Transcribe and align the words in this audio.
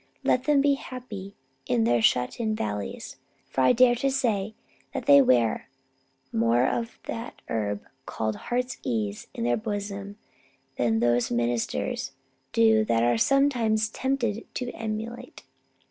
Let 0.23 0.45
them 0.45 0.61
be 0.61 0.73
happy 0.73 1.35
in 1.67 1.83
their 1.83 2.01
shut 2.01 2.39
in 2.39 2.55
valleys. 2.55 3.17
For 3.45 3.61
I 3.61 3.67
will 3.67 3.73
dare 3.75 3.95
to 3.97 4.09
say 4.09 4.55
that 4.95 5.05
they 5.05 5.21
wear 5.21 5.69
more 6.33 6.65
of 6.65 6.97
that 7.03 7.43
herb 7.49 7.83
called 8.07 8.35
Heart's 8.35 8.79
ease 8.81 9.27
in 9.35 9.43
their 9.43 9.57
bosom 9.57 10.17
than 10.75 11.01
those 11.01 11.29
ministers 11.29 12.13
do 12.51 12.83
they 12.83 13.03
are 13.05 13.19
sometimes 13.19 13.89
tempted 13.89 14.47
to 14.55 14.71
emulate. 14.71 15.43